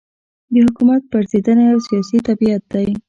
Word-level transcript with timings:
د 0.53 0.55
حکومت 0.65 1.01
پرځېدنه 1.11 1.63
یو 1.71 1.79
سیاسي 1.87 2.17
طبیعت 2.27 2.63
دی. 2.73 2.87